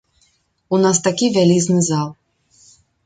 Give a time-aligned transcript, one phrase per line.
[0.77, 2.09] У нас такі вялізны зал.